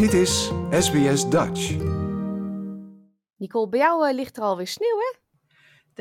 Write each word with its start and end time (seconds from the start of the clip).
Dit 0.00 0.12
is 0.12 0.50
SBS 0.70 1.28
Dutch. 1.28 1.76
Nicole, 3.36 3.68
bij 3.68 3.78
jou 3.78 4.08
eh, 4.08 4.14
ligt 4.14 4.36
er 4.36 4.42
alweer 4.42 4.66
sneeuw, 4.66 4.98
hè? 4.98 5.18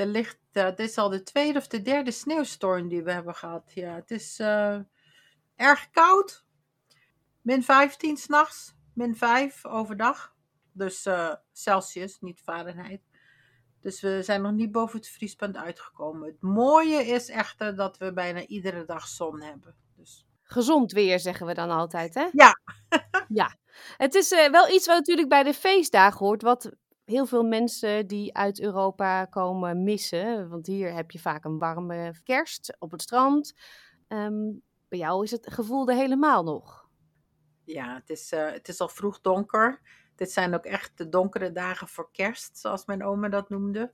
Er 0.02 0.08
ligt, 0.08 0.40
eh, 0.52 0.66
dit 0.66 0.80
is 0.80 0.98
al 0.98 1.10
de 1.10 1.24
tweede 1.24 1.60
of 1.60 1.68
de 1.68 1.82
derde 1.82 2.12
sneeuwstorm 2.12 2.88
die 2.88 3.04
we 3.04 3.12
hebben 3.12 3.36
gehad. 3.36 3.72
Ja, 3.74 3.96
het 3.96 4.12
is 4.12 4.40
eh, 4.40 4.80
erg 5.56 5.90
koud. 5.92 6.46
Min 7.42 7.64
15 7.64 8.18
s'nachts, 8.18 8.76
min 8.94 9.16
5 9.16 9.66
overdag. 9.66 10.36
Dus 10.72 11.06
eh, 11.06 11.34
Celsius, 11.52 12.20
niet 12.20 12.42
Fahrenheit. 12.42 13.02
Dus 13.82 14.02
we 14.02 14.24
zijn 14.24 14.42
nog 14.42 14.52
niet 14.52 14.72
boven 14.72 15.00
het 15.00 15.10
vriespunt 15.10 15.56
uitgekomen. 15.56 16.28
Het 16.28 16.42
mooie 16.42 17.06
is 17.06 17.30
echter 17.30 17.76
dat 17.76 17.98
we 17.98 18.14
bijna 18.14 18.46
iedere 18.46 18.86
dag 18.86 19.08
zon 19.08 19.42
hebben. 19.42 19.76
Gezond 20.52 20.92
weer, 20.92 21.20
zeggen 21.20 21.46
we 21.46 21.54
dan 21.54 21.70
altijd, 21.70 22.14
hè? 22.14 22.28
Ja. 22.32 22.54
ja. 23.42 23.56
Het 23.98 24.16
is 24.16 24.32
eh, 24.32 24.52
wel 24.52 24.70
iets 24.70 24.88
wat 24.88 24.98
natuurlijk 24.98 25.30
bij 25.30 25.44
de 25.44 25.54
feestdagen 25.54 26.26
hoort, 26.26 26.42
wat 26.42 26.72
heel 27.06 27.26
veel 27.26 27.44
mensen 27.44 28.08
die 28.08 28.36
uit 28.36 28.62
Europa 28.62 29.26
komen 29.26 29.84
missen. 29.84 30.50
Want 30.50 30.68
hier 30.68 30.94
heb 30.94 31.12
je 31.12 31.20
vaak 31.20 31.44
een 31.46 31.58
warme 31.58 32.14
kerst 32.24 32.76
op 32.80 32.92
het 32.92 33.02
strand. 33.02 33.54
Ehm, 34.08 34.52
bij 34.88 35.00
jou 35.00 35.24
is 35.24 35.32
het 35.32 35.54
gevoel 35.54 35.88
er 35.90 35.96
helemaal 35.96 36.44
nog. 36.44 36.88
ja, 37.66 37.94
het 37.96 38.10
is, 38.10 38.32
eh, 38.32 38.52
het 38.52 38.68
is 38.68 38.80
al 38.80 38.90
vroeg 38.90 39.22
donker. 39.22 39.82
Dit 40.16 40.32
zijn 40.32 40.54
ook 40.56 40.66
echt 40.66 40.98
de 40.98 41.10
donkere 41.10 41.52
dagen 41.52 41.88
voor 41.88 42.12
kerst, 42.12 42.58
zoals 42.58 42.86
mijn 42.86 43.04
oma 43.04 43.30
dat 43.30 43.50
noemde. 43.50 43.90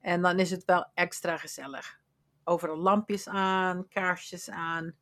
En 0.00 0.22
dan 0.22 0.38
is 0.38 0.50
het 0.50 0.64
wel 0.64 0.90
extra 0.94 1.36
gezellig. 1.36 1.98
Overal 2.44 2.76
lampjes 2.76 3.28
aan, 3.28 3.88
kaarsjes 3.88 4.50
aan. 4.50 4.96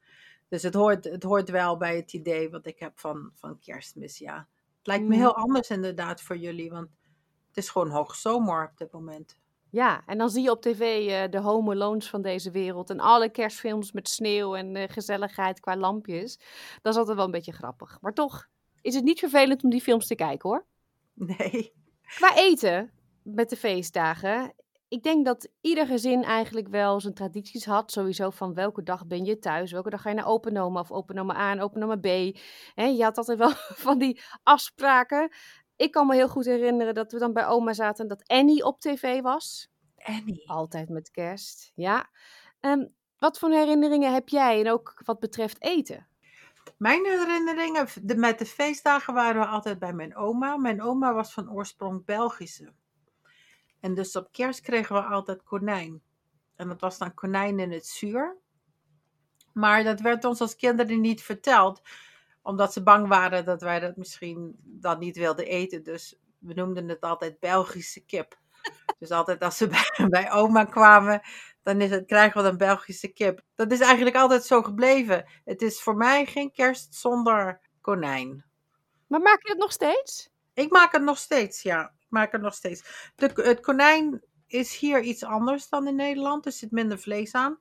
Dus 0.49 0.63
het 0.63 0.75
hoort, 0.75 1.05
het 1.05 1.23
hoort 1.23 1.51
wel 1.51 1.77
bij 1.77 1.97
het 1.97 2.13
idee 2.13 2.51
wat 2.51 2.67
ik 2.67 2.79
heb 2.79 2.99
van, 2.99 3.31
van 3.35 3.59
kerstmis, 3.59 4.19
ja. 4.19 4.49
Het 4.79 4.87
lijkt 4.87 5.05
me 5.05 5.15
Mm. 5.15 5.21
heel 5.21 5.35
anders 5.37 5.71
inderdaad 5.71 6.23
voor 6.23 6.37
jullie, 6.37 6.71
want 6.71 6.89
het 7.49 7.57
is 7.57 7.69
gewoon 7.69 7.91
hoogzomer 7.91 8.69
op 8.73 8.79
dit 8.79 8.93
moment. 8.93 9.37
Ja, 9.71 10.03
en 10.07 10.19
dan 10.19 10.31
zie 10.31 10.43
je 10.43 10.51
op 10.51 10.61
tv 10.63 11.09
eh, 11.09 11.31
de 11.31 11.39
Home 11.41 11.73
Alones 11.73 12.09
van 12.09 12.23
deze 12.23 12.51
wereld 12.51 12.91
en 12.91 13.01
alle 13.01 13.29
kerstfilms 13.31 13.93
met 13.93 14.09
sneeuw 14.09 14.55
en 14.57 14.77
eh, 14.77 14.89
gezelligheid 14.89 15.61
qua 15.61 15.77
lampjes. 15.77 16.39
Dat 16.83 16.93
is 16.93 16.99
altijd 16.99 17.17
wel 17.17 17.25
een 17.27 17.31
beetje 17.31 17.53
grappig. 17.53 17.99
Maar 18.01 18.13
toch 18.13 18.47
is 18.81 18.95
het 18.95 19.05
niet 19.05 19.19
vervelend 19.19 19.65
om 19.65 19.71
die 19.71 19.81
films 19.81 20.07
te 20.07 20.15
kijken 20.15 20.49
hoor. 20.49 20.65
Nee. 21.39 21.73
Qua 22.03 22.37
eten 22.37 22.93
met 23.23 23.51
de 23.51 23.57
feestdagen. 23.57 24.55
Ik 24.95 25.03
denk 25.03 25.25
dat 25.25 25.49
ieder 25.61 25.87
gezin 25.87 26.23
eigenlijk 26.23 26.69
wel 26.69 27.01
zijn 27.01 27.15
tradities 27.15 27.65
had. 27.65 27.93
Sowieso 27.93 28.31
van 28.31 28.55
welke 28.55 28.83
dag 28.83 29.07
ben 29.07 29.25
je 29.25 29.39
thuis? 29.39 29.73
Welke 29.73 29.91
dag 29.91 30.03
ga 30.03 30.09
je 30.09 30.15
naar 30.15 30.27
openoma 30.27 30.81
of 30.81 30.93
openoma 30.93 31.37
A 31.37 31.51
en 31.51 31.61
openoma 31.61 31.97
B? 31.97 32.07
Je 32.75 33.03
had 33.03 33.19
altijd 33.19 33.39
wel 33.39 33.51
van 33.87 33.99
die 33.99 34.21
afspraken. 34.43 35.33
Ik 35.77 35.93
kan 35.93 36.07
me 36.07 36.15
heel 36.15 36.29
goed 36.29 36.45
herinneren 36.45 36.95
dat 36.95 37.13
we 37.13 37.19
dan 37.19 37.33
bij 37.33 37.47
oma 37.47 37.73
zaten 37.73 38.03
en 38.03 38.09
dat 38.09 38.29
Annie 38.29 38.65
op 38.65 38.81
tv 38.81 39.21
was. 39.21 39.71
Annie. 39.97 40.49
Altijd 40.49 40.89
met 40.89 41.11
kerst, 41.11 41.73
ja. 41.75 42.11
Ehm, 42.61 42.87
wat 43.19 43.39
voor 43.39 43.51
herinneringen 43.51 44.13
heb 44.13 44.29
jij 44.29 44.61
en 44.61 44.71
ook 44.71 45.03
wat 45.05 45.21
betreft 45.21 45.63
eten? 45.63 46.09
Mijn 46.79 47.05
herinneringen 47.05 47.87
de, 48.03 48.17
met 48.17 48.39
de 48.39 48.47
feestdagen 48.47 49.15
waren 49.15 49.41
we 49.41 49.47
altijd 49.47 49.79
bij 49.79 49.93
mijn 49.93 50.17
oma. 50.17 50.57
Mijn 50.57 50.83
oma 50.83 51.15
was 51.15 51.33
van 51.33 51.53
oorsprong 51.53 52.05
Belgische. 52.05 52.73
En 53.85 53.95
dus 53.95 54.17
op 54.17 54.33
kerst 54.33 54.61
kregen 54.61 54.95
we 54.95 55.03
altijd 55.03 55.43
konijn. 55.43 56.03
En 56.57 56.69
dat 56.69 56.81
was 56.81 56.99
dan 56.99 57.15
konijn 57.15 57.59
in 57.59 57.73
het 57.73 57.87
zuur. 57.87 58.37
Maar 59.53 59.85
dat 59.85 60.01
werd 60.01 60.25
ons 60.25 60.41
als 60.41 60.57
kinderen 60.57 61.01
niet 61.01 61.23
verteld. 61.23 61.83
Omdat 62.43 62.73
ze 62.73 62.83
bang 62.83 63.09
waren 63.09 63.45
dat 63.45 63.63
wij 63.63 63.81
dat 63.81 63.97
misschien 63.97 64.57
dan 64.63 64.99
niet 64.99 65.17
wilden 65.17 65.47
eten. 65.47 65.83
Dus 65.83 66.19
we 66.39 66.55
noemden 66.55 66.89
het 66.89 67.01
altijd 67.01 67.39
Belgische 67.39 68.05
kip. 68.05 68.39
Dus 68.99 69.11
altijd 69.11 69.43
als 69.43 69.57
ze 69.57 69.67
bij, 69.67 70.09
bij 70.09 70.33
oma 70.33 70.65
kwamen, 70.65 71.21
dan 71.63 71.81
is 71.81 71.91
het, 71.91 72.07
krijgen 72.07 72.43
we 72.43 72.49
dan 72.49 72.57
Belgische 72.57 73.09
kip. 73.09 73.43
Dat 73.55 73.73
is 73.73 73.81
eigenlijk 73.81 74.17
altijd 74.17 74.45
zo 74.45 74.63
gebleven. 74.63 75.31
Het 75.45 75.63
is 75.63 75.83
voor 75.83 75.97
mij 75.97 76.27
geen 76.27 76.53
kerst 76.53 76.95
zonder 76.95 77.61
konijn. 77.81 78.45
Maar 79.07 79.21
maak 79.21 79.43
je 79.43 79.49
dat 79.49 79.59
nog 79.59 79.73
steeds? 79.73 80.31
Ik 80.55 80.71
maak 80.71 80.93
het 80.93 81.03
nog 81.03 81.19
steeds, 81.19 81.63
ja. 81.63 81.93
Ik 82.15 82.21
maak 82.21 82.33
het 82.33 82.43
nog 82.43 82.55
steeds. 82.55 83.11
De, 83.17 83.31
het 83.35 83.61
konijn 83.61 84.23
is 84.47 84.79
hier 84.79 85.01
iets 85.01 85.25
anders 85.25 85.69
dan 85.69 85.87
in 85.89 85.97
Nederland. 85.97 86.47
Er 86.47 86.53
zit 86.53 86.71
minder 86.71 86.99
vlees 86.99 87.33
aan. 87.35 87.59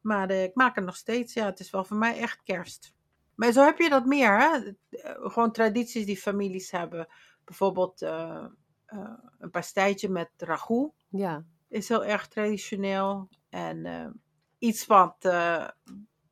Maar 0.00 0.30
eh, 0.30 0.42
ik 0.42 0.54
maak 0.54 0.74
het 0.74 0.84
nog 0.84 0.96
steeds, 0.96 1.34
ja. 1.34 1.44
Het 1.46 1.60
is 1.60 1.70
wel 1.70 1.84
voor 1.84 1.96
mij 1.96 2.18
echt 2.18 2.42
kerst. 2.42 2.94
Maar 3.34 3.52
zo 3.52 3.64
heb 3.64 3.78
je 3.78 3.88
dat 3.88 4.06
meer, 4.06 4.38
hè. 4.40 4.56
Eh, 4.90 5.30
Gewoon 5.30 5.52
tradities 5.52 6.06
die 6.06 6.16
families 6.16 6.70
hebben. 6.70 7.08
Bijvoorbeeld 7.44 8.02
eh, 8.02 8.44
eh, 8.86 9.10
een 9.38 9.50
pastijtje 9.50 10.08
met 10.08 10.30
ragout 10.36 10.92
Ja. 11.08 11.44
is 11.68 11.88
heel 11.88 12.04
erg 12.04 12.28
traditioneel. 12.28 13.28
En 13.48 14.20
iets 14.58 14.86
wat, 14.86 15.16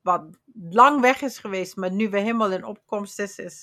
wat 0.03 0.39
lang 0.55 1.01
weg 1.01 1.23
is 1.23 1.39
geweest, 1.39 1.77
maar 1.77 1.93
nu 1.93 2.11
weer 2.11 2.21
helemaal 2.23 2.53
in 2.53 2.65
opkomst 2.65 3.19
is, 3.19 3.39
is 3.39 3.61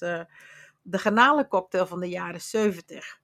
de 0.81 0.97
garnalencocktail 0.97 1.85
van 1.88 2.00
de 2.00 2.09
jaren 2.09 2.41
70. 2.41 3.20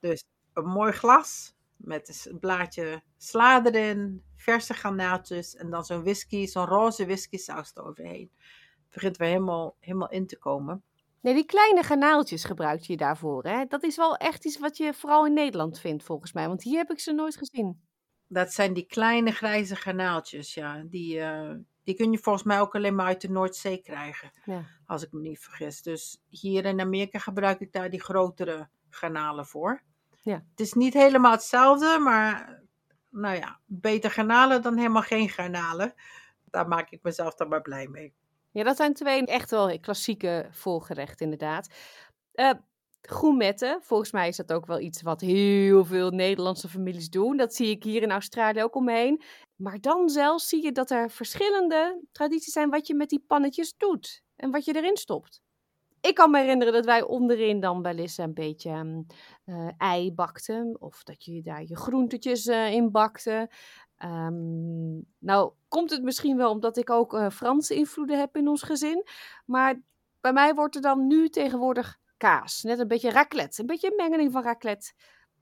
Dus 0.00 0.24
een 0.52 0.66
mooi 0.66 0.92
glas 0.92 1.54
met 1.76 2.26
een 2.30 2.38
blaadje 2.38 3.02
sla 3.16 3.64
erin, 3.64 4.22
verse 4.36 4.74
garnaaltjes 4.74 5.56
en 5.56 5.70
dan 5.70 5.84
zo'n 5.84 6.02
whisky, 6.02 6.46
zo'n 6.46 6.66
roze 6.66 7.04
whisky 7.04 7.36
saus 7.36 7.70
eroverheen. 7.74 8.30
Het 8.38 8.90
begint 8.90 9.16
weer 9.16 9.28
helemaal, 9.28 9.76
helemaal 9.80 10.10
in 10.10 10.26
te 10.26 10.38
komen. 10.38 10.82
Nee, 11.20 11.34
die 11.34 11.44
kleine 11.44 11.82
garnaaltjes 11.82 12.44
gebruik 12.44 12.80
je 12.80 12.96
daarvoor. 12.96 13.44
Hè? 13.44 13.64
Dat 13.64 13.82
is 13.82 13.96
wel 13.96 14.16
echt 14.16 14.44
iets 14.44 14.58
wat 14.58 14.76
je 14.76 14.94
vooral 14.94 15.26
in 15.26 15.32
Nederland 15.32 15.80
vindt, 15.80 16.04
volgens 16.04 16.32
mij. 16.32 16.48
Want 16.48 16.62
hier 16.62 16.78
heb 16.78 16.90
ik 16.90 17.00
ze 17.00 17.12
nooit 17.12 17.36
gezien. 17.36 17.80
Dat 18.26 18.52
zijn 18.52 18.72
die 18.72 18.86
kleine 18.86 19.32
grijze 19.32 19.76
garnaaltjes, 19.76 20.54
ja. 20.54 20.82
Die, 20.86 21.20
eh, 21.20 21.54
die 21.84 21.94
kun 21.94 22.12
je 22.12 22.18
volgens 22.18 22.44
mij 22.44 22.60
ook 22.60 22.74
alleen 22.74 22.94
maar 22.94 23.06
uit 23.06 23.20
de 23.20 23.30
Noordzee 23.30 23.78
krijgen. 23.78 24.30
Ja. 24.44 24.64
als 24.86 25.02
ik 25.02 25.12
me 25.12 25.20
niet 25.20 25.38
vergis. 25.38 25.82
Dus 25.82 26.22
hier 26.28 26.64
in 26.64 26.80
Amerika 26.80 27.18
gebruik 27.18 27.60
ik 27.60 27.72
daar 27.72 27.90
die 27.90 28.02
grotere 28.02 28.68
garnalen 28.90 29.46
voor. 29.46 29.82
Ja. 30.22 30.44
Het 30.50 30.60
is 30.60 30.72
niet 30.72 30.94
helemaal 30.94 31.32
hetzelfde, 31.32 31.98
maar 31.98 32.62
nou 33.10 33.36
ja, 33.36 33.60
beter 33.64 34.10
garnalen 34.10 34.62
dan 34.62 34.76
helemaal 34.76 35.02
geen 35.02 35.28
garnalen. 35.28 35.94
Daar 36.44 36.68
maak 36.68 36.90
ik 36.90 37.02
mezelf 37.02 37.34
dan 37.34 37.48
maar 37.48 37.62
blij 37.62 37.88
mee. 37.88 38.14
ja, 38.50 38.64
dat 38.64 38.76
zijn 38.76 38.94
twee 38.94 39.26
echt 39.26 39.50
wel 39.50 39.80
klassieke 39.80 40.48
voorgerechten, 40.50 41.24
inderdaad. 41.24 41.68
Gourmetten, 43.02 43.82
volgens 43.82 44.12
mij 44.12 44.28
is 44.28 44.36
dat 44.36 44.52
ook 44.52 44.66
wel 44.66 44.80
iets 44.80 45.02
wat 45.02 45.20
heel 45.20 45.84
veel 45.84 46.10
Nederlandse 46.10 46.68
families 46.68 47.10
doen. 47.10 47.36
Dat 47.36 47.54
zie 47.54 47.70
ik 47.70 47.82
hier 47.82 48.02
in 48.02 48.10
Australië 48.10 48.62
ook 48.62 48.74
omheen. 48.74 49.22
Maar 49.56 49.80
dan 49.80 50.08
zelfs 50.08 50.48
zie 50.48 50.64
je 50.64 50.72
dat 50.72 50.90
er 50.90 51.10
verschillende 51.10 52.04
tradities 52.12 52.52
zijn 52.52 52.70
wat 52.70 52.86
je 52.86 52.94
met 52.94 53.08
die 53.08 53.24
pannetjes 53.26 53.74
doet 53.76 54.22
en 54.36 54.50
wat 54.50 54.64
je 54.64 54.76
erin 54.76 54.96
stopt. 54.96 55.42
Ik 56.00 56.14
kan 56.14 56.30
me 56.30 56.38
herinneren 56.38 56.72
dat 56.72 56.84
wij 56.84 57.02
onderin 57.02 57.60
dan 57.60 57.82
wel 57.82 57.96
eens 57.96 58.18
een 58.18 58.34
beetje 58.34 59.04
eh, 59.44 59.68
ei 59.78 60.12
bakten. 60.12 60.76
Of 60.80 61.02
dat 61.02 61.24
je 61.24 61.42
daar 61.42 61.62
je 61.62 61.76
groentetjes 61.76 62.46
eh, 62.46 62.72
in 62.72 62.90
bakte. 62.90 63.50
Ehm, 63.96 64.98
nou, 65.18 65.52
komt 65.68 65.90
het 65.90 66.02
misschien 66.02 66.36
wel 66.36 66.50
omdat 66.50 66.76
ik 66.76 66.90
ook 66.90 67.14
eh, 67.14 67.30
Franse 67.30 67.74
invloeden 67.74 68.18
heb 68.18 68.36
in 68.36 68.48
ons 68.48 68.62
gezin. 68.62 69.06
Maar 69.44 69.80
bij 70.20 70.32
mij 70.32 70.54
wordt 70.54 70.74
er 70.74 70.82
dan 70.82 71.06
nu 71.06 71.28
tegenwoordig 71.28 71.98
kaas. 72.16 72.62
Net 72.62 72.78
een 72.78 72.88
beetje 72.88 73.10
raclette. 73.10 73.60
Een 73.60 73.66
beetje 73.66 73.90
een 73.90 73.96
mengeling 73.96 74.32
van 74.32 74.42
raclette 74.42 74.92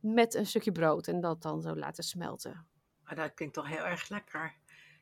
met 0.00 0.34
een 0.34 0.46
stukje 0.46 0.72
brood. 0.72 1.06
En 1.06 1.20
dat 1.20 1.42
dan 1.42 1.62
zo 1.62 1.76
laten 1.76 2.04
smelten. 2.04 2.66
Dat 3.14 3.34
klinkt 3.34 3.54
toch 3.54 3.68
heel 3.68 3.84
erg 3.84 4.08
lekker. 4.08 4.54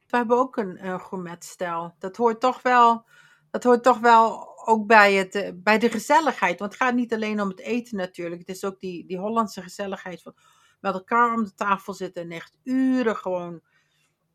We 0.06 0.16
hebben 0.16 0.36
ook 0.36 0.56
een, 0.56 0.86
een 0.86 1.00
gourmetstijl. 1.00 1.94
Dat 1.98 2.16
hoort 2.16 2.40
toch 2.40 2.62
wel, 2.62 3.04
dat 3.50 3.64
hoort 3.64 3.82
toch 3.82 3.98
wel 3.98 4.53
ook 4.66 4.86
bij, 4.86 5.14
het, 5.14 5.34
eh, 5.34 5.50
bij 5.54 5.78
de 5.78 5.90
gezelligheid. 5.90 6.58
Want 6.58 6.72
het 6.72 6.82
gaat 6.82 6.94
niet 6.94 7.14
alleen 7.14 7.40
om 7.40 7.48
het 7.48 7.60
eten 7.60 7.96
natuurlijk. 7.96 8.40
Het 8.40 8.56
is 8.56 8.64
ook 8.64 8.80
die, 8.80 9.06
die 9.06 9.18
Hollandse 9.18 9.62
gezelligheid 9.62 10.22
van 10.22 10.34
met 10.80 10.94
elkaar 10.94 11.34
om 11.34 11.44
de 11.44 11.54
tafel 11.54 11.94
zitten 11.94 12.22
en 12.22 12.30
echt 12.30 12.56
uren 12.62 13.16
gewoon 13.16 13.60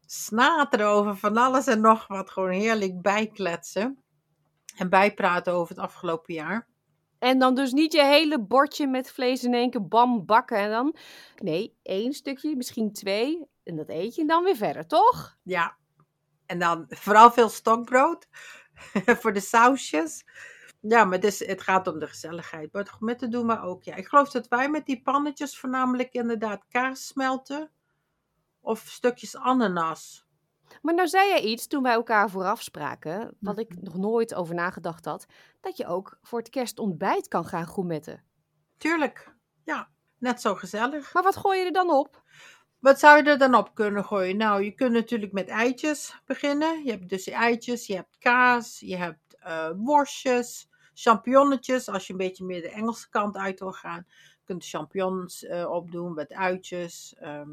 snateren 0.06 0.88
over 0.88 1.18
van 1.18 1.38
alles 1.38 1.68
en 1.68 1.82
nog 1.82 2.08
wat. 2.08 2.30
Gewoon 2.30 2.50
heerlijk 2.50 3.02
bijkletsen 3.02 4.04
en 4.78 4.90
bijpraten 4.90 5.54
over 5.54 5.76
het 5.76 5.84
afgelopen 5.84 6.34
jaar. 6.34 6.68
En 7.20 7.40
dan 7.40 7.56
dus 7.56 7.72
niet 7.72 7.94
je 7.94 8.04
hele 8.04 8.42
bordje 8.42 8.88
met 8.88 9.12
vlees 9.12 9.44
in 9.44 9.54
één 9.54 9.70
keer 9.70 9.88
bam 9.88 10.26
bakken 10.26 10.58
en 10.58 10.70
dan. 10.70 10.96
Nee, 11.36 11.78
één 11.84 12.14
stukje, 12.14 12.56
misschien 12.56 12.94
twee. 12.94 13.48
En 13.64 13.76
dat 13.76 13.90
eet 13.90 14.16
je 14.16 14.22
en 14.22 14.28
dan 14.28 14.44
weer 14.44 14.56
verder, 14.56 14.88
toch? 14.88 15.38
Ja, 15.44 15.78
en 16.46 16.60
dan 16.60 16.86
vooral 16.90 17.32
veel 17.32 17.50
stokbrood 17.50 18.28
voor 19.22 19.34
de 19.34 19.40
sausjes. 19.40 20.24
Ja, 20.82 21.06
maar 21.06 21.20
dus, 21.20 21.40
het 21.40 21.62
gaat 21.62 21.88
om 21.88 22.00
de 22.00 22.08
gezelligheid. 22.08 22.74
Maar 22.74 22.84
het 22.84 23.00
met 23.00 23.20
te 23.20 23.28
doen 23.28 23.46
maar 23.46 23.64
ook. 23.64 23.84
Ja. 23.84 23.96
Ik 23.96 24.08
geloof 24.08 24.30
dat 24.32 24.48
wij 24.48 24.70
met 24.70 24.86
die 24.86 25.02
pannetjes 25.02 25.58
voornamelijk 25.60 26.14
inderdaad 26.14 26.66
kaas 26.70 27.08
smelten. 27.08 27.72
Of 28.62 28.80
stukjes 28.80 29.36
ananas. 29.36 30.28
Maar 30.82 30.94
nou 30.94 31.08
zei 31.08 31.28
jij 31.30 31.42
iets 31.42 31.68
toen 31.68 31.84
wij 31.84 31.94
elkaar 31.94 32.30
vooraf 32.30 32.62
spraken, 32.62 33.38
wat 33.40 33.60
ik 33.60 33.70
Mhm. 33.76 33.84
nog 33.84 33.98
nooit 33.98 34.34
over 34.34 34.56
nagedacht 34.56 35.06
had, 35.06 35.26
dat 35.60 35.78
je 35.78 35.86
ook 35.88 36.18
voor 36.22 36.40
het 36.40 36.50
kerstontbijt 36.50 37.28
kan 37.28 37.46
gaan 37.46 37.68
gourmetten. 37.68 38.24
Tuurlijk, 38.78 39.36
ja, 39.64 39.90
net 40.18 40.42
zo 40.42 40.56
gezellig. 40.56 41.14
Maar 41.14 41.24
wat 41.24 41.38
gooi 41.38 41.60
je 41.60 41.66
er 41.66 41.72
dan 41.72 41.90
op? 41.92 42.24
Wat 42.80 43.00
zou 43.00 43.18
je 43.18 43.24
er 43.24 43.38
dan 43.38 43.56
op 43.56 43.76
kunnen 43.76 44.06
gooien? 44.06 44.38
Nou, 44.38 44.64
je 44.64 44.72
kunt 44.72 44.92
natuurlijk 44.92 45.32
met 45.32 45.48
eitjes 45.48 46.22
beginnen. 46.26 46.84
Je 46.84 46.92
hebt 46.92 47.10
dus 47.10 47.28
eitjes, 47.28 47.88
je 47.88 47.96
hebt 47.96 48.18
kaas, 48.20 48.80
je 48.80 48.96
hebt 48.96 49.36
eh, 49.40 49.70
worstjes, 49.76 50.70
champignonnetjes. 50.94 51.90
Als 51.90 52.08
je 52.08 52.14
een 52.14 52.20
beetje 52.20 52.46
meer 52.46 52.62
de 52.62 52.70
Engelse 52.70 53.10
kant 53.10 53.38
uit 53.38 53.60
wil 53.60 53.72
gaan, 53.72 54.06
je 54.08 54.44
kunt 54.44 54.68
champignons 54.68 55.46
eh, 55.46 55.70
opdoen 55.72 56.14
met 56.14 56.34
uitjes. 56.34 57.16
ehm, 57.18 57.50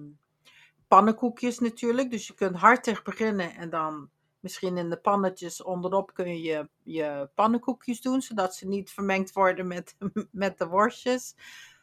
pannenkoekjes 0.89 1.59
natuurlijk. 1.59 2.11
Dus 2.11 2.27
je 2.27 2.35
kunt 2.35 2.57
hartig 2.57 3.03
beginnen 3.03 3.55
en 3.55 3.71
dan 3.71 4.11
misschien 4.41 4.77
in 4.77 4.91
de 4.91 4.97
pannetjes 4.97 5.63
onderop 5.63 6.15
kun 6.15 6.43
je 6.43 6.69
je 6.83 7.31
pannenkoekjes 7.35 8.01
doen, 8.01 8.23
zodat 8.23 8.55
ze 8.55 8.67
niet 8.67 8.91
vermengd 8.91 9.33
worden 9.33 9.67
met, 9.67 9.97
met 10.31 10.59
de 10.59 10.67
worstjes. 10.67 11.35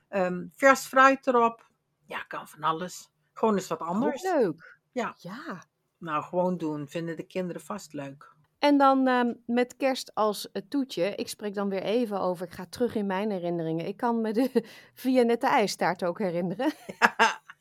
Ehm, 0.10 0.46
vers 0.56 0.86
fruit 0.86 1.28
erop. 1.28 1.72
Ja, 2.06 2.24
kan 2.24 2.48
van 2.48 2.64
alles. 2.64 3.13
Gewoon 3.34 3.54
eens 3.56 3.68
wat 3.68 3.80
Ook 3.80 3.88
anders. 3.88 4.22
leuk. 4.22 4.80
Ja. 4.92 5.16
Ja. 5.18 5.64
Nou, 5.98 6.24
gewoon 6.24 6.58
doen. 6.58 6.88
Vinden 6.88 7.16
de 7.16 7.24
kinderen 7.24 7.62
vast 7.62 7.94
leuk. 7.94 8.32
En 8.60 8.78
dan 8.78 9.08
ehm, 9.08 9.34
met 9.46 9.78
kerst 9.78 10.16
als 10.16 10.50
het 10.54 10.70
toetje. 10.70 11.16
Ik 11.16 11.28
spreek 11.28 11.54
dan 11.54 11.70
weer 11.70 11.84
even 11.84 12.20
over. 12.20 12.46
Ik 12.46 12.54
ga 12.54 12.66
terug 12.70 12.96
in 12.96 13.06
mijn 13.06 13.32
herinneringen. 13.32 13.86
Ik 13.86 13.98
kan 13.98 14.22
me 14.22 14.34
de 14.34 14.64
Vianette 14.94 15.48
ijstaart 15.48 16.04
ook 16.04 16.20
herinneren. 16.20 16.72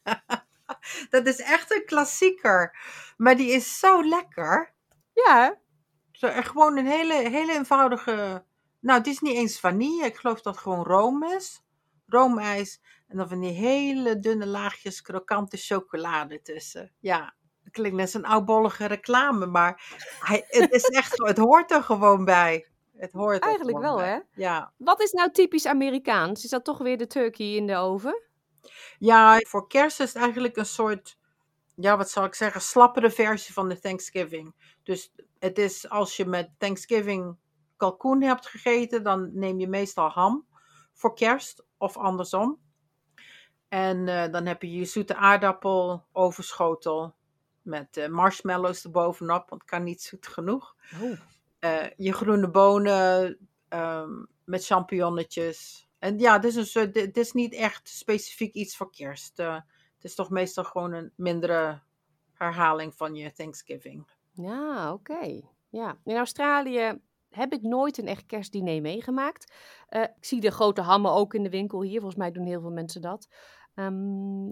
dat 1.11 1.27
is 1.27 1.41
echt 1.41 1.75
een 1.75 1.85
klassieker. 1.87 2.77
Maar 3.17 3.37
die 3.37 3.51
is 3.51 3.79
zo 3.79 4.05
lekker. 4.09 4.73
Ja, 5.15 5.59
Zo, 6.13 6.29
gewoon 6.33 6.77
een 6.77 6.87
hele, 6.87 7.15
hele 7.15 7.53
eenvoudige. 7.53 8.45
Nou, 8.81 8.99
het 8.99 9.07
is 9.07 9.21
niet 9.21 9.37
eens 9.37 9.61
vanille. 9.61 10.05
Ik 10.05 10.17
geloof 10.17 10.43
dat 10.43 10.55
het 10.55 10.63
gewoon 10.63 10.85
room 10.85 11.25
is. 11.25 11.62
Roomijs. 12.12 12.81
En 13.09 13.17
dan 13.17 13.29
van 13.29 13.41
die 13.41 13.53
hele 13.53 14.19
dunne 14.19 14.47
laagjes 14.47 15.00
krokante 15.03 15.56
chocolade 15.56 16.43
tussen. 16.43 16.93
Ja, 16.99 17.35
het 17.64 17.73
klinkt 17.73 17.97
net 17.97 18.14
een 18.14 18.25
oudbollige 18.25 18.87
reclame. 18.87 19.47
Maar 19.47 19.82
hij, 20.20 20.44
het 20.47 20.73
is 20.73 20.85
echt, 20.85 21.14
zo- 21.17 21.25
het 21.25 21.38
hoort 21.38 21.70
er 21.70 21.82
gewoon 21.82 22.25
bij. 22.25 22.67
Het 22.97 23.12
hoort 23.12 23.37
er 23.43 23.49
eigenlijk 23.49 23.79
wel 23.79 23.97
bij. 23.97 24.09
hè. 24.09 24.19
Ja. 24.43 24.73
Wat 24.76 25.00
is 25.03 25.12
nou 25.12 25.31
typisch 25.31 25.67
Amerikaans? 25.67 26.44
Is 26.44 26.50
dat 26.50 26.64
toch 26.64 26.79
weer 26.79 26.99
de 26.99 27.06
turkey 27.06 27.47
in 27.55 27.67
de 27.67 27.76
oven? 27.76 28.23
Ja, 28.99 29.38
voor 29.38 29.67
kerst 29.69 30.00
is 30.00 30.12
het 30.12 30.23
eigenlijk 30.23 30.56
een 30.56 30.67
soort, 30.67 31.19
ja, 31.75 31.97
wat 31.97 32.11
zal 32.11 32.25
ik 32.25 32.35
zeggen, 32.35 32.61
slappere 32.61 33.11
versie 33.11 33.55
van 33.55 33.69
de 33.69 33.79
Thanksgiving. 33.81 34.55
Dus 34.82 35.12
het 35.38 35.59
is 35.59 35.88
als 35.88 36.17
je 36.17 36.25
met 36.26 36.50
Thanksgiving 36.59 37.37
kalkoen 37.76 38.23
hebt 38.23 38.47
gegeten, 38.47 39.03
dan 39.03 39.31
neem 39.32 39.59
je 39.59 39.69
meestal 39.69 40.09
ham 40.09 40.47
voor 41.02 41.14
kerst 41.14 41.64
of 41.78 41.96
andersom. 41.96 42.58
En 43.69 44.08
eh, 44.08 44.32
dan 44.32 44.46
heb 44.46 44.62
je 44.62 44.72
je 44.72 44.84
zoete 44.84 45.16
aardappel 45.16 46.04
overschotel 46.12 47.14
met 47.62 47.96
eh, 47.96 48.08
marshmallows 48.08 48.84
erbovenop, 48.84 49.49
want 49.49 49.60
het 49.60 49.70
kan 49.70 49.82
niet 49.82 50.02
zoet 50.02 50.26
genoeg. 50.26 50.76
Oh. 51.02 51.19
Eh, 51.58 51.90
je 51.96 52.12
groene 52.12 52.50
bonen 52.50 53.38
ehm, 53.69 54.25
met 54.44 54.66
champignonnetjes. 54.66 55.88
En 55.99 56.19
ja, 56.19 56.32
het 56.32 56.44
is, 56.44 56.75
een 56.75 56.90
het 56.93 57.16
is 57.16 57.32
niet 57.32 57.54
echt 57.54 57.88
specifiek 57.88 58.54
iets 58.54 58.76
voor 58.76 58.90
kerst. 58.90 59.37
Het 59.37 59.64
is 60.00 60.14
toch 60.14 60.31
meestal 60.31 60.64
gewoon 60.64 60.93
een 60.93 61.12
mindere 61.16 61.81
herhaling 62.32 62.94
van 62.94 63.14
je 63.14 63.32
Thanksgiving. 63.32 64.10
Ja, 64.32 64.93
oké. 64.93 65.40
Ja. 65.69 65.99
In 66.04 66.16
Australië 66.16 67.00
heb 67.34 67.52
ik 67.52 67.62
nooit 67.62 67.99
een 67.99 68.06
echt 68.06 68.26
kerstdiner 68.26 68.81
meegemaakt. 68.81 69.52
Eh, 69.88 70.02
ik 70.02 70.25
zie 70.25 70.40
de 70.40 70.50
grote 70.50 70.81
hammen 70.81 71.12
ook 71.12 71.34
in 71.34 71.43
de 71.43 71.50
winkel 71.50 71.82
hier. 71.82 72.00
Volgens 72.00 72.20
mij 72.20 72.31
doen 72.31 72.46
heel 72.46 72.61
veel 72.61 72.70
mensen 72.70 73.00
dat. 73.00 73.29
Ehm, 73.75 74.46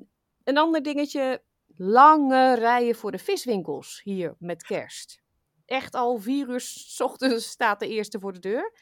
een 0.45 0.59
ander 0.59 0.83
dingetje. 0.83 1.43
Lange 1.77 2.55
rijen 2.55 2.95
voor 2.95 3.11
de 3.11 3.19
viswinkels 3.19 4.01
hier 4.05 4.35
met 4.39 4.63
kerst. 4.63 5.23
Echt 5.65 5.95
al 5.95 6.19
vier 6.19 6.49
uur 6.49 6.61
's 6.61 7.01
ochtends 7.01 7.51
staat 7.51 7.81
de 7.81 7.89
eerste 7.89 8.21
voor 8.21 8.33
de 8.33 8.39
deur. 8.39 8.73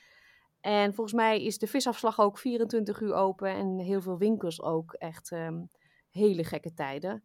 En 0.61 0.95
volgens 0.95 1.17
mij 1.17 1.45
is 1.45 1.59
de 1.59 1.67
visafslag 1.67 2.21
ook 2.21 2.39
24 2.39 3.01
uur 3.01 3.15
open. 3.15 3.49
En 3.49 3.79
heel 3.79 4.01
veel 4.01 4.19
winkels 4.19 4.63
ook 4.63 4.93
echt 4.93 5.31
ehm, 5.31 5.63
hele 6.11 6.45
gekke 6.45 6.75
tijden. 6.75 7.25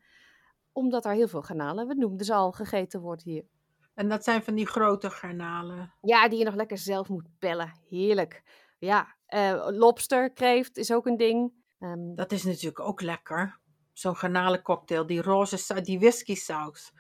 Omdat 0.72 1.06
er 1.06 1.12
heel 1.12 1.28
veel 1.28 1.42
garnalen, 1.42 1.88
we 1.88 1.94
noemden 1.94 2.26
ze 2.26 2.34
al, 2.34 2.52
gegeten 2.52 3.02
wordt 3.02 3.24
hier. 3.24 3.46
En 3.94 4.10
dat 4.10 4.24
zijn 4.24 4.44
van 4.44 4.56
die 4.56 4.68
grote 4.68 5.10
garnalen. 5.10 5.94
Ja, 6.02 6.28
die 6.28 6.40
je 6.40 6.46
nog 6.46 6.56
lekker 6.56 6.78
zelf 6.78 7.10
moet 7.10 7.28
pellen. 7.40 7.80
Heerlijk. 7.90 8.44
Ja, 8.80 9.16
eh, 9.26 9.68
lobster, 9.70 10.32
kreeft 10.32 10.78
is 10.78 10.92
ook 10.92 11.06
een 11.06 11.18
ding. 11.18 11.54
Ehm, 11.80 12.16
Dat 12.16 12.32
is 12.32 12.44
natuurlijk 12.44 12.80
ook 12.80 13.02
lekker. 13.02 13.60
Zo'n 13.94 14.16
garnalencocktail, 14.16 15.06
die 15.06 15.22
roze, 15.22 15.82
die 15.82 16.00
whisky 16.00 16.36
saus. 16.36 16.92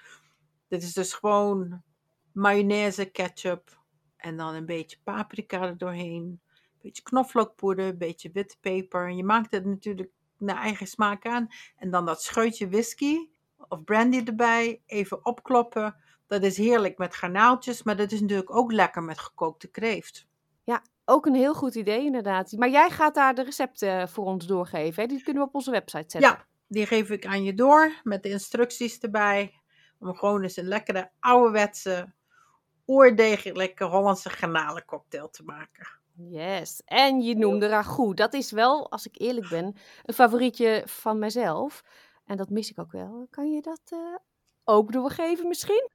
Dit 0.67 0.83
is 0.83 0.93
dus 0.93 1.13
gewoon 1.13 1.83
mayonaise, 2.31 3.05
ketchup 3.05 3.81
en 4.17 4.37
dan 4.37 4.53
een 4.53 4.65
beetje 4.65 4.97
paprika 5.03 5.61
er 5.61 5.77
doorheen. 5.77 6.23
Een 6.23 6.79
beetje 6.81 7.03
knoflookpoeder, 7.03 7.85
een 7.85 7.97
beetje 7.97 8.31
witte 8.31 8.57
peper. 8.59 9.07
En 9.07 9.15
je 9.15 9.23
maakt 9.23 9.51
het 9.51 9.65
natuurlijk 9.65 10.11
naar 10.37 10.57
eigen 10.57 10.87
smaak 10.87 11.25
aan. 11.25 11.47
En 11.77 11.91
dan 11.91 12.05
dat 12.05 12.23
scheutje 12.23 12.69
whisky 12.69 13.29
of 13.67 13.83
brandy 13.83 14.21
erbij, 14.25 14.81
even 14.85 15.25
opkloppen. 15.25 15.95
Dat 16.27 16.43
is 16.43 16.57
heerlijk 16.57 16.97
met 16.97 17.15
garnaaltjes, 17.15 17.83
maar 17.83 17.95
dat 17.95 18.11
is 18.11 18.21
natuurlijk 18.21 18.55
ook 18.55 18.71
lekker 18.71 19.03
met 19.03 19.19
gekookte 19.19 19.67
kreeft. 19.67 20.27
ook 21.05 21.25
een 21.25 21.35
heel 21.35 21.53
goed 21.53 21.75
idee 21.75 22.05
inderdaad. 22.05 22.51
Maar 22.51 22.69
jij 22.69 22.89
gaat 22.89 23.15
daar 23.15 23.35
de 23.35 23.43
recepten 23.43 24.09
voor 24.09 24.25
ons 24.25 24.45
doorgeven. 24.45 25.01
Hè? 25.03 25.09
Die 25.09 25.23
kunnen 25.23 25.41
we 25.41 25.47
op 25.47 25.55
onze 25.55 25.71
website 25.71 26.05
zetten. 26.07 26.31
Ja, 26.31 26.45
die 26.67 26.85
geef 26.85 27.09
ik 27.09 27.25
aan 27.25 27.43
je 27.43 27.53
door 27.53 27.91
met 28.03 28.23
de 28.23 28.29
instructies 28.29 28.99
erbij. 28.99 29.53
Om 29.99 30.15
gewoon 30.15 30.41
eens 30.41 30.57
een 30.57 30.67
lekkere 30.67 31.09
ouderwetse, 31.19 32.13
oerdegelijke 32.87 33.83
Hollandse 33.83 34.29
garnalencocktail 34.29 35.29
te 35.29 35.43
maken. 35.43 35.87
Yes. 36.15 36.81
En 36.85 37.21
je 37.21 37.35
noemde 37.35 37.67
ragout. 37.67 38.17
Dat 38.17 38.33
is 38.33 38.51
wel, 38.51 38.91
als 38.91 39.05
ik 39.05 39.19
eerlijk 39.19 39.49
ben, 39.49 39.75
een 40.03 40.13
favorietje 40.13 40.83
van 40.85 41.19
mezelf. 41.19 41.83
En 42.25 42.37
dat 42.37 42.49
mis 42.49 42.69
ik 42.69 42.79
ook 42.79 42.91
wel. 42.91 43.27
Kan 43.29 43.51
je 43.51 43.61
dat 43.61 43.81
eh, 43.89 44.15
ook 44.63 44.91
doorgeven 44.91 45.47
misschien? 45.47 45.89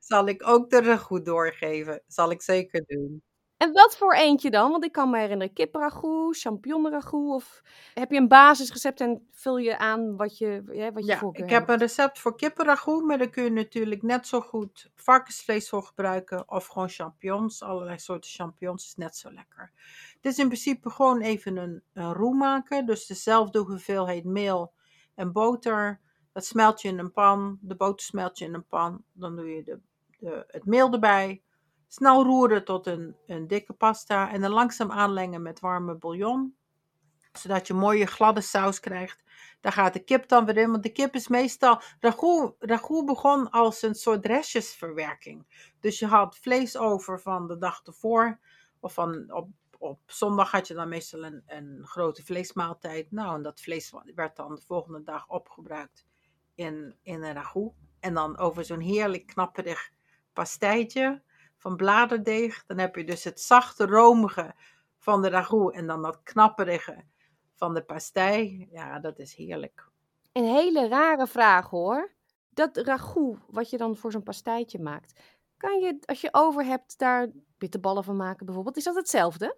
Zal 0.00 0.26
ik 0.26 0.48
ook 0.48 0.70
de 0.70 0.80
ragout 0.80 1.24
doorgeven? 1.24 2.02
Zal 2.06 2.30
ik 2.30 2.42
zeker 2.42 2.84
doen. 2.86 3.22
En 3.62 3.72
wat 3.72 3.96
voor 3.96 4.14
eentje 4.14 4.50
dan? 4.50 4.70
Want 4.70 4.84
ik 4.84 4.92
kan 4.92 5.10
me 5.10 5.18
herinneren 5.18 5.52
kippenragout, 5.52 6.38
champignonragout. 6.38 7.34
Of 7.34 7.62
heb 7.94 8.10
je 8.10 8.16
een 8.16 8.28
basisrecept 8.28 9.00
en 9.00 9.28
vul 9.30 9.58
je 9.58 9.78
aan 9.78 10.16
wat 10.16 10.38
je, 10.38 10.62
ja, 10.72 10.92
wat 10.92 11.04
je 11.04 11.10
Ja, 11.10 11.30
ik 11.32 11.50
heb 11.50 11.68
een 11.68 11.78
recept 11.78 12.18
voor 12.18 12.36
kippenragout, 12.36 13.04
maar 13.04 13.18
daar 13.18 13.30
kun 13.30 13.44
je 13.44 13.50
natuurlijk 13.50 14.02
net 14.02 14.26
zo 14.26 14.40
goed 14.40 14.90
varkensvlees 14.94 15.68
voor 15.68 15.82
gebruiken. 15.82 16.50
Of 16.50 16.66
gewoon 16.66 16.88
champignons, 16.88 17.62
allerlei 17.62 17.98
soorten 17.98 18.30
champignons 18.30 18.86
is 18.86 18.94
net 18.94 19.16
zo 19.16 19.32
lekker. 19.32 19.72
Het 20.14 20.32
is 20.32 20.38
in 20.38 20.46
principe 20.46 20.90
gewoon 20.90 21.20
even 21.20 21.56
een, 21.56 21.82
een 21.92 22.36
maken. 22.36 22.86
Dus 22.86 23.06
dezelfde 23.06 23.58
hoeveelheid 23.58 24.24
meel 24.24 24.72
en 25.14 25.32
boter. 25.32 26.00
Dat 26.32 26.44
smelt 26.44 26.82
je 26.82 26.88
in 26.88 26.98
een 26.98 27.12
pan. 27.12 27.58
De 27.60 27.74
boter 27.74 28.06
smelt 28.06 28.38
je 28.38 28.44
in 28.44 28.54
een 28.54 28.66
pan. 28.66 29.04
Dan 29.12 29.36
doe 29.36 29.48
je 29.48 29.62
de, 29.62 29.80
de, 30.18 30.44
het 30.46 30.64
meel 30.64 30.92
erbij. 30.92 31.42
Snel 31.88 32.24
roeren 32.24 32.64
tot 32.64 32.86
een, 32.86 33.16
een 33.26 33.46
dikke 33.46 33.72
pasta. 33.72 34.32
En 34.32 34.40
dan 34.40 34.50
langzaam 34.50 34.90
aanlengen 34.90 35.42
met 35.42 35.60
warme 35.60 35.94
bouillon. 35.94 36.56
Zodat 37.32 37.66
je 37.66 37.74
mooie 37.74 38.06
gladde 38.06 38.40
saus 38.40 38.80
krijgt. 38.80 39.22
Daar 39.60 39.72
gaat 39.72 39.92
de 39.92 40.04
kip 40.04 40.28
dan 40.28 40.44
weer 40.44 40.56
in. 40.56 40.70
Want 40.70 40.82
de 40.82 40.92
kip 40.92 41.14
is 41.14 41.28
meestal. 41.28 41.80
Ragout, 42.00 43.06
begon 43.06 43.50
als 43.50 43.82
een 43.82 43.94
soort 43.94 44.26
restjesverwerking. 44.26 45.70
Dus 45.80 45.98
je 45.98 46.06
had 46.06 46.38
vlees 46.38 46.76
over 46.76 47.20
van 47.20 47.46
de 47.46 47.58
dag 47.58 47.82
ervoor. 47.84 48.38
Of 48.80 48.94
van 48.94 49.32
op, 49.32 49.48
op 49.78 50.00
zondag 50.06 50.50
had 50.50 50.68
je 50.68 50.74
dan 50.74 50.88
meestal 50.88 51.24
een, 51.24 51.42
een 51.46 51.80
grote 51.82 52.24
vleesmaaltijd. 52.24 53.10
Nou, 53.10 53.34
en 53.34 53.42
dat 53.42 53.60
vlees 53.60 53.92
werd 54.14 54.36
dan 54.36 54.54
de 54.54 54.62
volgende 54.66 55.02
dag 55.02 55.28
opgebruikt 55.28 56.06
in, 56.54 56.96
in 57.02 57.22
een 57.22 57.32
ragout. 57.32 57.72
En 58.00 58.14
dan 58.14 58.38
over 58.38 58.64
zo'n 58.64 58.80
heerlijk 58.80 59.26
knapperig 59.26 59.90
pastijtje 60.32 61.22
van 61.56 61.76
bladerdeeg. 61.76 62.64
Dan 62.66 62.78
heb 62.78 62.96
je 62.96 63.04
dus 63.04 63.24
het 63.24 63.40
zachte, 63.40 63.86
romige 63.86 64.54
van 64.98 65.22
de 65.22 65.28
ragout. 65.28 65.74
En 65.74 65.86
dan 65.86 66.02
dat 66.02 66.22
knapperige 66.22 67.04
van 67.54 67.74
de 67.74 67.82
pastei. 67.82 68.68
Ja, 68.70 68.98
dat 68.98 69.18
is 69.18 69.34
heerlijk. 69.34 69.88
Een 70.32 70.44
hele 70.44 70.88
rare 70.88 71.26
vraag 71.26 71.70
hoor. 71.70 72.12
Dat 72.50 72.76
ragout, 72.76 73.38
wat 73.46 73.70
je 73.70 73.76
dan 73.76 73.96
voor 73.96 74.12
zo'n 74.12 74.22
pastijtje 74.22 74.78
maakt. 74.78 75.20
Kan 75.62 75.80
je, 75.80 75.98
als 76.04 76.20
je 76.20 76.28
over 76.32 76.64
hebt, 76.64 76.98
daar 76.98 77.28
bitterballen 77.58 78.04
van 78.04 78.16
maken 78.16 78.46
bijvoorbeeld. 78.46 78.76
Is 78.76 78.84
dat 78.84 78.94
hetzelfde? 78.94 79.56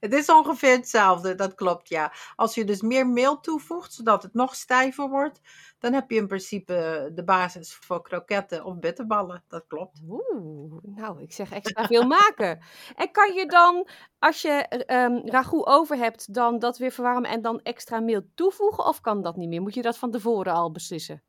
Het 0.00 0.12
is 0.12 0.28
ongeveer 0.28 0.76
hetzelfde, 0.76 1.34
dat 1.34 1.54
klopt 1.54 1.88
ja. 1.88 2.12
Als 2.36 2.54
je 2.54 2.64
dus 2.64 2.82
meer 2.82 3.06
meel 3.06 3.40
toevoegt, 3.40 3.92
zodat 3.92 4.22
het 4.22 4.34
nog 4.34 4.54
stijver 4.54 5.08
wordt, 5.08 5.40
dan 5.78 5.92
heb 5.92 6.10
je 6.10 6.16
in 6.16 6.26
principe 6.26 7.10
de 7.14 7.24
basis 7.24 7.74
voor 7.74 8.02
kroketten 8.02 8.64
of 8.64 8.78
bitterballen. 8.78 9.44
Dat 9.48 9.64
klopt. 9.66 10.00
Oeh, 10.08 10.82
nou, 10.82 11.22
ik 11.22 11.32
zeg 11.32 11.52
extra 11.52 11.86
veel 11.86 12.06
maken. 12.18 12.62
En 12.96 13.10
kan 13.10 13.34
je 13.34 13.46
dan, 13.46 13.88
als 14.18 14.42
je 14.42 14.84
um, 14.86 15.28
ragout 15.28 15.66
over 15.66 15.96
hebt, 15.96 16.34
dan 16.34 16.58
dat 16.58 16.78
weer 16.78 16.92
verwarmen 16.92 17.30
en 17.30 17.42
dan 17.42 17.60
extra 17.60 18.00
meel 18.00 18.22
toevoegen? 18.34 18.84
Of 18.84 19.00
kan 19.00 19.22
dat 19.22 19.36
niet 19.36 19.48
meer? 19.48 19.62
Moet 19.62 19.74
je 19.74 19.82
dat 19.82 19.98
van 19.98 20.10
tevoren 20.10 20.52
al 20.52 20.70
beslissen? 20.70 21.22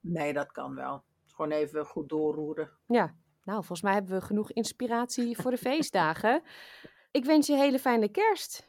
Nee, 0.00 0.32
dat 0.32 0.52
kan 0.52 0.74
wel. 0.74 1.04
Gewoon 1.26 1.50
even 1.50 1.86
goed 1.86 2.08
doorroeren. 2.08 2.70
Ja, 2.86 3.14
nou, 3.44 3.58
volgens 3.58 3.82
mij 3.82 3.92
hebben 3.92 4.18
we 4.18 4.26
genoeg 4.26 4.52
inspiratie 4.52 5.36
voor 5.36 5.50
de 5.50 5.56
feestdagen. 5.56 6.42
Ik 7.10 7.24
wens 7.24 7.46
je 7.46 7.52
een 7.52 7.58
hele 7.58 7.78
fijne 7.78 8.08
kerst. 8.08 8.68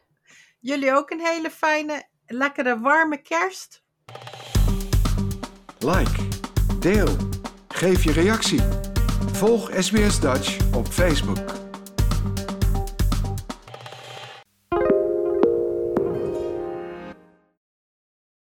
Jullie 0.60 0.94
ook 0.94 1.10
een 1.10 1.26
hele 1.26 1.50
fijne, 1.50 2.04
lekkere, 2.26 2.80
warme 2.80 3.22
kerst. 3.22 3.84
Like, 5.80 6.28
deel, 6.80 7.16
geef 7.68 8.04
je 8.04 8.12
reactie. 8.12 8.62
Volg 9.32 9.72
SBS 9.80 10.20
Dutch 10.20 10.76
op 10.76 10.88
Facebook. 10.88 11.63